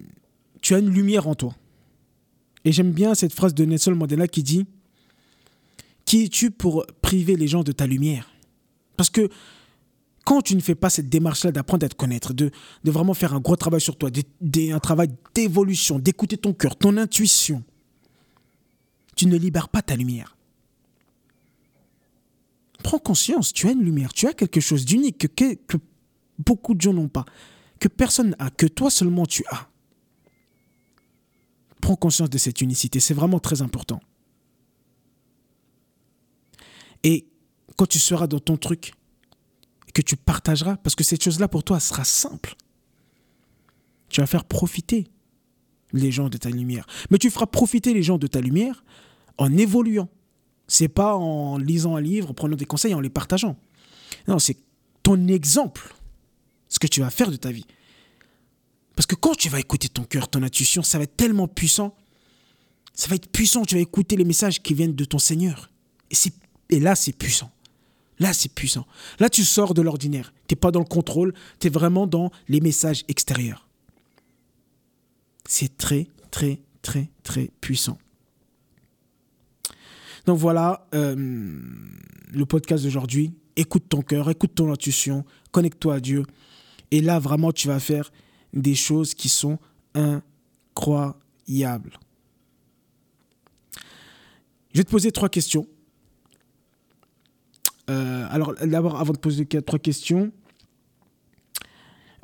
tu 0.61 0.73
as 0.73 0.79
une 0.79 0.89
lumière 0.89 1.27
en 1.27 1.35
toi. 1.35 1.55
Et 2.65 2.71
j'aime 2.71 2.91
bien 2.91 3.15
cette 3.15 3.33
phrase 3.33 3.53
de 3.53 3.65
Nelson 3.65 3.95
Mandela 3.95 4.27
qui 4.27 4.43
dit 4.43 4.65
Qui 6.05 6.25
es-tu 6.25 6.51
pour 6.51 6.85
priver 7.01 7.35
les 7.35 7.47
gens 7.47 7.63
de 7.63 7.71
ta 7.71 7.87
lumière? 7.87 8.29
Parce 8.97 9.09
que 9.09 9.29
quand 10.23 10.41
tu 10.41 10.55
ne 10.55 10.61
fais 10.61 10.75
pas 10.75 10.89
cette 10.89 11.09
démarche-là 11.09 11.51
d'apprendre 11.51 11.85
à 11.85 11.89
te 11.89 11.95
connaître, 11.95 12.33
de, 12.33 12.51
vraiment 12.83 13.13
faire 13.13 13.33
un 13.33 13.39
gros 13.39 13.55
travail 13.55 13.81
sur 13.81 13.97
toi, 13.97 14.09
un 14.11 14.79
travail 14.79 15.09
d'évolution, 15.33 15.99
d'écouter 15.99 16.37
ton 16.37 16.53
cœur, 16.53 16.75
ton 16.75 16.97
intuition, 16.97 17.63
tu 19.15 19.25
ne 19.25 19.35
libères 19.37 19.69
pas 19.69 19.81
ta 19.81 19.95
lumière. 19.95 20.37
Prends 22.83 22.99
conscience, 22.99 23.53
tu 23.53 23.67
as 23.67 23.71
une 23.71 23.83
lumière, 23.83 24.13
tu 24.13 24.27
as 24.27 24.33
quelque 24.33 24.59
chose 24.59 24.85
d'unique 24.85 25.33
que, 25.35 25.53
que 25.55 25.77
beaucoup 26.39 26.73
de 26.73 26.81
gens 26.81 26.93
n'ont 26.93 27.09
pas, 27.09 27.25
que 27.79 27.87
personne 27.87 28.35
n'a, 28.39 28.49
que 28.51 28.65
toi 28.67 28.89
seulement 28.89 29.25
tu 29.25 29.43
as. 29.49 29.70
Prends 31.81 31.95
conscience 31.95 32.29
de 32.29 32.37
cette 32.37 32.61
unicité, 32.61 32.99
c'est 32.99 33.13
vraiment 33.13 33.39
très 33.39 33.61
important. 33.61 33.99
Et 37.03 37.27
quand 37.77 37.87
tu 37.87 37.99
seras 37.99 38.27
dans 38.27 38.39
ton 38.39 38.57
truc, 38.57 38.93
que 39.93 40.01
tu 40.01 40.15
partageras, 40.15 40.77
parce 40.77 40.95
que 40.95 41.03
cette 41.03 41.23
chose-là 41.23 41.47
pour 41.47 41.63
toi 41.63 41.79
sera 41.79 42.03
simple, 42.03 42.55
tu 44.09 44.21
vas 44.21 44.27
faire 44.27 44.45
profiter 44.45 45.07
les 45.93 46.11
gens 46.11 46.29
de 46.29 46.37
ta 46.37 46.49
lumière. 46.49 46.85
Mais 47.09 47.17
tu 47.17 47.29
feras 47.29 47.45
profiter 47.45 47.93
les 47.93 48.03
gens 48.03 48.17
de 48.17 48.27
ta 48.27 48.39
lumière 48.39 48.83
en 49.37 49.57
évoluant. 49.57 50.09
C'est 50.67 50.87
pas 50.87 51.15
en 51.15 51.57
lisant 51.57 51.95
un 51.95 52.01
livre, 52.01 52.29
en 52.29 52.33
prenant 52.33 52.55
des 52.55 52.65
conseils, 52.65 52.93
en 52.93 53.01
les 53.01 53.09
partageant. 53.09 53.57
Non, 54.27 54.39
c'est 54.39 54.57
ton 55.03 55.27
exemple, 55.27 55.93
ce 56.69 56.79
que 56.79 56.87
tu 56.87 57.01
vas 57.01 57.09
faire 57.09 57.31
de 57.31 57.35
ta 57.35 57.51
vie. 57.51 57.65
Parce 59.01 59.07
que 59.07 59.15
quand 59.15 59.33
tu 59.33 59.49
vas 59.49 59.59
écouter 59.59 59.89
ton 59.89 60.03
cœur, 60.03 60.27
ton 60.27 60.43
intuition, 60.43 60.83
ça 60.83 60.99
va 60.99 61.05
être 61.05 61.17
tellement 61.17 61.47
puissant. 61.47 61.97
Ça 62.93 63.07
va 63.07 63.15
être 63.15 63.31
puissant, 63.31 63.65
tu 63.65 63.73
vas 63.73 63.81
écouter 63.81 64.15
les 64.15 64.23
messages 64.23 64.61
qui 64.61 64.75
viennent 64.75 64.93
de 64.93 65.05
ton 65.05 65.17
Seigneur. 65.17 65.71
Et, 66.69 66.79
là, 66.79 66.93
c'est 66.93 67.11
puissant. 67.11 67.51
Là, 68.19 68.31
c'est 68.31 68.53
puissant. 68.53 68.85
Là, 69.17 69.27
tu 69.27 69.43
sors 69.43 69.73
de 69.73 69.81
l'ordinaire. 69.81 70.31
Tu 70.47 70.53
n'es 70.53 70.55
pas 70.55 70.69
dans 70.69 70.81
le 70.81 70.85
contrôle, 70.85 71.33
tu 71.59 71.65
es 71.65 71.69
vraiment 71.71 72.05
dans 72.05 72.29
les 72.47 72.61
messages 72.61 73.03
extérieurs. 73.07 73.67
C'est 75.49 75.77
très, 75.77 76.07
très, 76.29 76.61
très, 76.83 77.09
très 77.23 77.49
puissant. 77.59 77.97
Donc 80.27 80.37
voilà 80.37 80.87
euh, 80.93 81.15
le 81.15 82.45
podcast 82.45 82.83
d'aujourd'hui. 82.83 83.33
Écoute 83.55 83.85
ton 83.89 84.03
cœur, 84.03 84.29
écoute 84.29 84.53
ton 84.53 84.71
intuition, 84.71 85.25
connecte-toi 85.49 85.95
à 85.95 85.99
Dieu. 85.99 86.23
Et 86.91 87.01
là, 87.01 87.17
vraiment, 87.17 87.51
tu 87.51 87.67
vas 87.67 87.79
faire 87.79 88.11
des 88.53 88.75
choses 88.75 89.13
qui 89.13 89.29
sont 89.29 89.59
incroyables. 89.93 91.97
Je 94.73 94.77
vais 94.77 94.83
te 94.83 94.89
poser 94.89 95.11
trois 95.11 95.29
questions. 95.29 95.67
Euh, 97.89 98.27
alors, 98.29 98.53
d'abord, 98.55 98.99
avant 98.99 99.13
de 99.13 99.17
poser 99.17 99.45
trois 99.45 99.79
questions, 99.79 100.31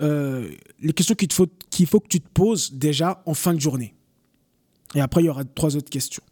euh, 0.02 0.50
les 0.80 0.94
questions 0.94 1.16
qu'il 1.16 1.32
faut, 1.34 1.48
faut 1.88 2.00
que 2.00 2.08
tu 2.08 2.22
te 2.22 2.30
poses 2.30 2.74
déjà 2.74 3.22
en 3.26 3.34
fin 3.34 3.54
de 3.54 3.60
journée. 3.60 3.96
Et 4.96 5.02
après, 5.02 5.22
il 5.22 5.26
y 5.26 5.30
aura 5.30 5.44
trois 5.44 5.76
autres 5.76 5.90
questions. 5.90 6.24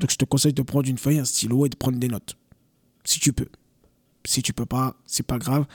Donc 0.00 0.10
je 0.10 0.16
te 0.16 0.24
conseille 0.24 0.54
de 0.54 0.62
prendre 0.62 0.88
une 0.88 0.98
feuille, 0.98 1.18
un 1.18 1.24
stylo 1.24 1.66
et 1.66 1.68
de 1.68 1.76
prendre 1.76 1.98
des 1.98 2.08
notes. 2.08 2.36
Si 3.04 3.20
tu 3.20 3.32
peux. 3.32 3.48
Si 4.24 4.42
tu 4.42 4.52
peux 4.52 4.66
pas, 4.66 4.96
c'est 5.04 5.26
pas 5.26 5.38
grave. 5.38 5.66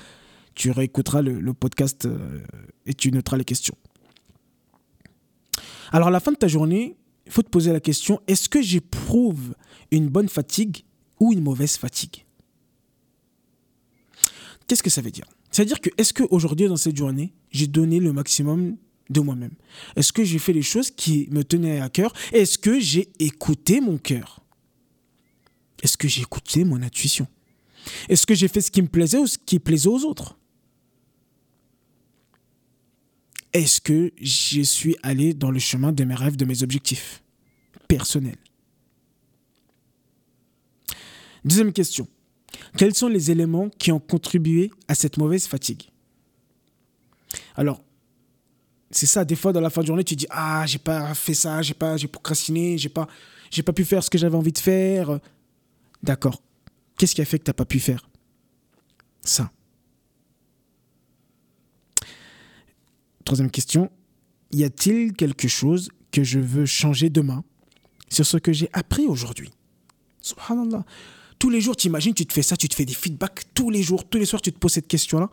Tu 0.57 0.71
réécouteras 0.71 1.21
le, 1.21 1.53
podcast 1.53 2.07
euh, 2.07 2.41
et 2.87 2.95
tu 2.95 3.11
noteras 3.11 3.37
les 3.37 3.45
questions. 3.45 3.75
Alors 5.91 6.07
à 6.07 6.11
la 6.11 6.19
fin 6.19 6.31
de 6.31 6.37
ta 6.37 6.47
journée, 6.47 6.97
il 7.27 7.31
faut 7.31 7.43
te 7.43 7.49
poser 7.49 7.71
la 7.71 7.79
question, 7.79 8.19
est-ce 8.25 8.49
que 8.49 8.59
j'éprouve 8.59 9.53
une 9.91 10.09
bonne 10.09 10.27
fatigue 10.27 10.83
ou 11.19 11.31
une 11.31 11.41
mauvaise 11.41 11.77
fatigue? 11.77 12.25
Qu'est-ce 14.65 14.81
que 14.81 14.89
ça 14.89 15.01
veut 15.01 15.11
dire? 15.11 15.25
C'est-à-dire 15.51 15.79
que 15.79 15.91
est-ce 15.99 16.11
qu'aujourd'hui, 16.11 16.67
dans 16.67 16.75
cette 16.75 16.97
journée, 16.97 17.35
j'ai 17.51 17.67
donné 17.67 17.99
le 17.99 18.11
maximum 18.11 18.77
de 19.11 19.19
moi-même? 19.19 19.53
Est-ce 19.95 20.11
que 20.11 20.23
j'ai 20.23 20.39
fait 20.39 20.53
les 20.53 20.63
choses 20.63 20.89
qui 20.89 21.27
me 21.29 21.43
tenaient 21.43 21.81
à 21.81 21.89
cœur? 21.89 22.13
Est-ce 22.33 22.57
que 22.57 22.79
j'ai 22.79 23.11
écouté 23.19 23.79
mon 23.79 23.99
cœur? 23.99 24.39
Est-ce 25.83 25.97
que 25.97 26.07
j'ai 26.07 26.21
écouté 26.21 26.63
mon 26.63 26.81
intuition? 26.81 27.27
Est-ce 28.09 28.25
que 28.25 28.33
j'ai 28.33 28.47
fait 28.47 28.61
ce 28.61 28.71
qui 28.71 28.81
me 28.81 28.87
plaisait 28.87 29.19
ou 29.19 29.27
ce 29.27 29.37
qui 29.37 29.59
plaisait 29.59 29.87
aux 29.87 30.03
autres? 30.03 30.36
Est-ce 33.57 33.81
que 33.81 34.13
je 34.21 34.61
suis 34.61 34.95
allé 35.01 35.33
dans 35.33 35.49
le 35.49 35.57
chemin 35.57 35.91
de 35.91 36.03
mes 36.03 36.13
rêves, 36.13 36.35
de 36.35 36.45
mes 36.45 36.61
objectifs 36.61 37.23
personnels? 37.87 38.37
Deuxième 41.43 41.73
question. 41.73 42.07
Quels 42.77 42.93
sont 42.93 43.07
les 43.07 43.31
éléments 43.31 43.69
qui 43.79 43.91
ont 43.91 43.99
contribué 43.99 44.69
à 44.87 44.93
cette 44.93 45.17
mauvaise 45.17 45.47
fatigue? 45.47 45.89
Alors, 47.55 47.81
c'est 48.91 49.07
ça, 49.07 49.25
des 49.25 49.35
fois 49.35 49.53
dans 49.53 49.59
la 49.59 49.71
fin 49.71 49.81
de 49.81 49.87
journée, 49.87 50.03
tu 50.03 50.15
dis 50.15 50.27
Ah, 50.29 50.63
j'ai 50.67 50.77
pas 50.77 51.15
fait 51.15 51.33
ça, 51.33 51.63
j'ai 51.63 51.73
pas, 51.73 51.97
j'ai 51.97 52.07
procrastiné, 52.07 52.77
j'ai 52.77 52.89
pas, 52.89 53.07
j'ai 53.49 53.63
pas 53.63 53.73
pu 53.73 53.85
faire 53.85 54.03
ce 54.03 54.11
que 54.11 54.19
j'avais 54.19 54.37
envie 54.37 54.53
de 54.53 54.59
faire. 54.59 55.19
D'accord. 56.03 56.43
Qu'est-ce 56.95 57.15
qui 57.15 57.21
a 57.23 57.25
fait 57.25 57.39
que 57.39 57.45
tu 57.45 57.49
n'as 57.49 57.55
pas 57.55 57.65
pu 57.65 57.79
faire 57.79 58.07
Ça? 59.23 59.51
Troisième 63.27 63.51
question. 63.51 63.91
Y 64.53 64.63
a-t-il 64.63 65.11
quelque 65.11 65.49
chose 65.49 65.89
que 66.13 66.23
je 66.23 66.39
veux 66.39 66.65
changer 66.65 67.09
demain 67.09 67.43
sur 68.07 68.25
ce 68.25 68.37
que 68.37 68.53
j'ai 68.53 68.69
appris 68.71 69.05
aujourd'hui? 69.05 69.49
Subhanallah. 70.21 70.85
Tous 71.37 71.49
les 71.49 71.59
jours, 71.59 71.75
tu 71.75 71.87
imagines, 71.87 72.13
tu 72.13 72.25
te 72.25 72.31
fais 72.31 72.41
ça, 72.41 72.55
tu 72.55 72.69
te 72.69 72.73
fais 72.73 72.85
des 72.85 72.93
feedbacks 72.93 73.41
tous 73.53 73.69
les 73.69 73.83
jours, 73.83 74.07
tous 74.07 74.17
les 74.17 74.25
soirs, 74.25 74.41
tu 74.41 74.53
te 74.53 74.57
poses 74.57 74.71
cette 74.71 74.87
question-là. 74.87 75.29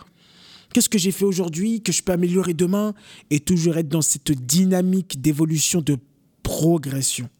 Qu'est-ce 0.72 0.88
que 0.88 0.98
j'ai 0.98 1.12
fait 1.12 1.24
aujourd'hui 1.24 1.82
que 1.82 1.92
je 1.92 2.02
peux 2.02 2.10
améliorer 2.10 2.52
demain 2.52 2.94
et 3.30 3.38
toujours 3.38 3.76
être 3.76 3.88
dans 3.88 4.02
cette 4.02 4.32
dynamique 4.32 5.20
d'évolution, 5.20 5.80
de 5.80 5.96
progression? 6.42 7.30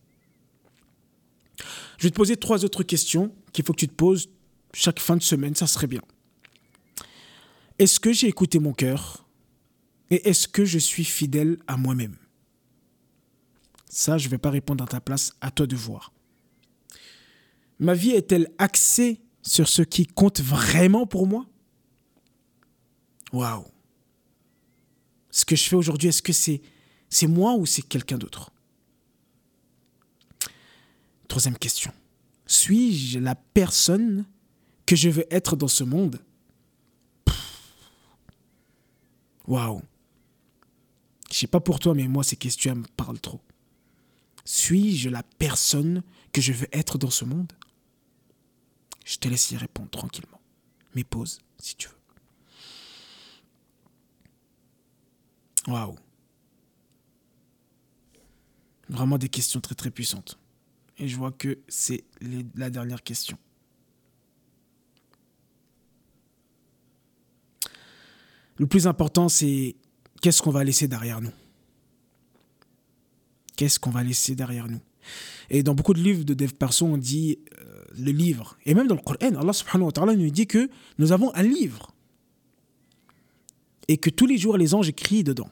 Je 1.99 2.04
vais 2.04 2.11
te 2.11 2.14
poser 2.14 2.37
trois 2.37 2.64
autres 2.64 2.84
questions 2.84 3.34
qu'il 3.52 3.64
faut 3.64 3.73
que 3.73 3.80
tu 3.80 3.88
te 3.88 3.94
poses 3.94 4.28
chaque 4.73 5.00
fin 5.00 5.16
de 5.16 5.23
semaine, 5.23 5.56
ça 5.56 5.66
serait 5.66 5.88
bien. 5.88 6.02
Est-ce 7.80 7.99
que 7.99 8.12
j'ai 8.12 8.28
écouté 8.28 8.61
mon 8.61 8.73
cœur? 8.73 9.24
Est-ce 10.25 10.49
que 10.49 10.64
je 10.64 10.78
suis 10.78 11.04
fidèle 11.04 11.59
à 11.66 11.76
moi-même? 11.76 12.16
Ça, 13.88 14.18
je 14.18 14.26
ne 14.26 14.30
vais 14.30 14.38
pas 14.38 14.50
répondre 14.50 14.83
à 14.83 14.87
ta 14.87 15.00
place, 15.00 15.35
à 15.40 15.50
toi 15.50 15.66
de 15.66 15.76
voir. 15.76 16.12
Ma 17.78 17.94
vie 17.94 18.11
est-elle 18.11 18.50
axée 18.59 19.21
sur 19.42 19.68
ce 19.68 19.83
qui 19.83 20.06
compte 20.06 20.40
vraiment 20.40 21.06
pour 21.06 21.26
moi? 21.26 21.47
Waouh. 23.33 23.64
Ce 25.30 25.44
que 25.44 25.56
je 25.56 25.64
fais 25.64 25.76
aujourd'hui, 25.76 26.09
est-ce 26.09 26.23
que 26.23 26.33
c'est 26.33 26.61
c'est 27.09 27.26
moi 27.28 27.54
ou 27.54 27.66
c'est 27.66 27.83
quelqu'un 27.83 28.18
d'autre? 28.18 28.50
Troisième 31.28 31.56
question. 31.56 31.92
Suis-je 32.47 33.18
la 33.18 33.35
personne 33.35 34.25
que 34.87 34.97
je 34.97 35.09
veux 35.09 35.26
être 35.33 35.56
dans 35.56 35.68
ce 35.68 35.85
monde? 35.85 36.21
Waouh 39.47 39.83
Je 41.31 41.38
sais 41.38 41.47
pas 41.47 41.61
pour 41.61 41.81
toi, 41.81 41.95
mais 41.95 42.07
moi, 42.09 42.23
ces 42.23 42.37
questions 42.37 42.76
me 42.76 42.87
parlent 42.97 43.21
trop. 43.21 43.40
Suis-je 44.45 45.09
la 45.09 45.23
personne 45.23 46.02
que 46.33 46.40
je 46.40 46.52
veux 46.52 46.69
être 46.73 46.99
dans 46.99 47.11
ce 47.11 47.25
monde? 47.25 47.52
Je 49.04 49.16
te 49.16 49.28
laisse 49.28 49.50
y 49.50 49.57
répondre 49.57 49.90
tranquillement. 49.90 50.40
Mais 50.95 51.04
pose 51.04 51.40
si 51.59 51.76
tu 51.76 51.88
veux. 51.88 51.95
Waouh. 55.73 55.97
Vraiment 58.88 59.19
des 59.19 59.28
questions 59.28 59.61
très 59.61 59.75
très 59.75 59.90
puissantes. 59.90 60.38
Et 60.99 61.09
je 61.09 61.16
vois 61.16 61.33
que 61.33 61.59
c'est 61.69 62.04
la 62.54 62.71
dernière 62.71 63.02
question. 63.02 63.38
Le 68.57 68.66
plus 68.66 68.87
important, 68.87 69.28
c'est 69.28 69.75
qu'est-ce 70.25 70.40
qu'on 70.40 70.52
va 70.52 70.64
laisser 70.64 70.88
derrière 70.88 71.21
nous? 71.21 71.33
Qu'est-ce 73.57 73.78
qu'on 73.78 73.90
va 73.90 74.02
laisser 74.02 74.35
derrière 74.35 74.69
nous? 74.69 74.81
Et 75.50 75.62
dans 75.62 75.75
beaucoup 75.75 75.93
de 75.93 76.00
livres 76.00 76.25
de 76.25 76.33
dev 76.33 76.54
perso, 76.54 76.87
on 76.87 76.97
dit 76.97 77.40
euh, 77.61 77.85
le 77.99 78.11
livre. 78.11 78.57
Et 78.64 78.73
même 78.73 78.87
dans 78.87 78.95
le 78.95 79.02
Coran, 79.02 79.19
Allah 79.21 79.52
subhanahu 79.52 79.85
wa 79.88 79.93
ta'ala 79.93 80.16
nous 80.16 80.31
dit 80.31 80.47
que 80.47 80.71
nous 80.97 81.12
avons 81.12 81.31
un 81.35 81.43
livre. 81.43 81.93
Et 83.87 83.99
que 83.99 84.09
tous 84.09 84.25
les 84.25 84.38
jours, 84.38 84.57
les 84.57 84.73
anges 84.73 84.88
écrivent 84.88 85.25
dedans. 85.25 85.50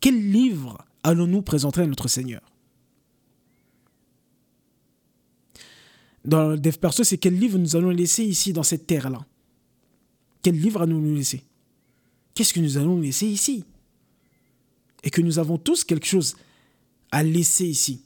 Quel 0.00 0.32
livre 0.32 0.78
allons-nous 1.02 1.42
présenter 1.42 1.82
à 1.82 1.86
notre 1.86 2.08
Seigneur? 2.08 2.40
Dans 6.24 6.48
le 6.48 6.58
dev 6.58 6.78
perso, 6.78 7.04
c'est 7.04 7.18
quel 7.18 7.38
livre 7.38 7.58
nous 7.58 7.76
allons 7.76 7.90
laisser 7.90 8.24
ici, 8.24 8.54
dans 8.54 8.62
cette 8.62 8.86
terre-là? 8.86 9.20
Quel 10.40 10.58
livre 10.58 10.80
allons-nous 10.80 11.14
laisser? 11.14 11.42
Qu'est-ce 12.38 12.54
que 12.54 12.60
nous 12.60 12.78
allons 12.78 13.00
laisser 13.00 13.26
ici? 13.26 13.64
Et 15.02 15.10
que 15.10 15.20
nous 15.20 15.40
avons 15.40 15.58
tous 15.58 15.82
quelque 15.82 16.06
chose 16.06 16.36
à 17.10 17.24
laisser 17.24 17.66
ici. 17.66 18.04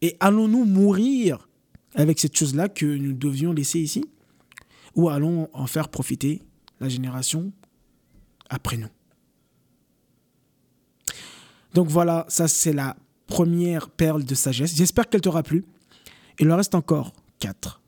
Et 0.00 0.16
allons-nous 0.20 0.64
mourir 0.64 1.48
avec 1.96 2.20
cette 2.20 2.36
chose-là 2.36 2.68
que 2.68 2.86
nous 2.86 3.14
devions 3.14 3.52
laisser 3.52 3.80
ici? 3.80 4.04
Ou 4.94 5.08
allons 5.08 5.48
en 5.52 5.66
faire 5.66 5.88
profiter 5.88 6.40
la 6.78 6.88
génération 6.88 7.52
après 8.48 8.76
nous? 8.76 8.90
Donc 11.74 11.88
voilà, 11.88 12.26
ça 12.28 12.46
c'est 12.46 12.72
la 12.72 12.96
première 13.26 13.90
perle 13.90 14.22
de 14.22 14.36
sagesse. 14.36 14.76
J'espère 14.76 15.08
qu'elle 15.08 15.20
t'aura 15.20 15.42
plu. 15.42 15.64
Il 16.38 16.48
en 16.52 16.56
reste 16.56 16.76
encore 16.76 17.12
quatre. 17.40 17.81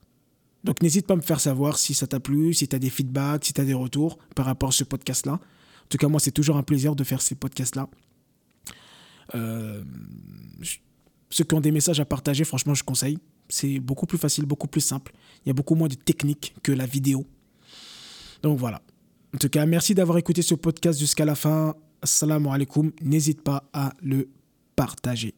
Donc 0.64 0.82
n'hésite 0.82 1.06
pas 1.06 1.14
à 1.14 1.16
me 1.16 1.22
faire 1.22 1.40
savoir 1.40 1.78
si 1.78 1.92
ça 1.94 2.06
t'a 2.06 2.20
plu, 2.20 2.54
si 2.54 2.66
tu 2.66 2.74
as 2.74 2.78
des 2.78 2.90
feedbacks, 2.90 3.44
si 3.44 3.52
tu 3.52 3.60
as 3.60 3.64
des 3.64 3.74
retours 3.74 4.18
par 4.34 4.46
rapport 4.46 4.70
à 4.70 4.72
ce 4.72 4.82
podcast-là. 4.82 5.34
En 5.34 5.88
tout 5.90 5.98
cas, 5.98 6.08
moi, 6.08 6.18
c'est 6.18 6.30
toujours 6.30 6.56
un 6.56 6.62
plaisir 6.62 6.96
de 6.96 7.04
faire 7.04 7.20
ces 7.20 7.34
podcasts-là. 7.34 7.88
Euh, 9.34 9.84
ceux 11.28 11.44
qui 11.44 11.54
ont 11.54 11.60
des 11.60 11.70
messages 11.70 12.00
à 12.00 12.06
partager, 12.06 12.44
franchement, 12.44 12.74
je 12.74 12.82
conseille. 12.82 13.18
C'est 13.50 13.78
beaucoup 13.78 14.06
plus 14.06 14.16
facile, 14.16 14.46
beaucoup 14.46 14.66
plus 14.66 14.80
simple. 14.80 15.12
Il 15.44 15.48
y 15.48 15.50
a 15.50 15.52
beaucoup 15.52 15.74
moins 15.74 15.88
de 15.88 15.94
technique 15.94 16.54
que 16.62 16.72
la 16.72 16.86
vidéo. 16.86 17.26
Donc 18.42 18.58
voilà. 18.58 18.80
En 19.34 19.38
tout 19.38 19.50
cas, 19.50 19.66
merci 19.66 19.94
d'avoir 19.94 20.16
écouté 20.16 20.40
ce 20.40 20.54
podcast 20.54 20.98
jusqu'à 20.98 21.26
la 21.26 21.34
fin. 21.34 21.74
Assalamu 22.00 22.48
alaikum. 22.48 22.90
N'hésite 23.02 23.42
pas 23.42 23.68
à 23.74 23.92
le 24.02 24.28
partager. 24.76 25.34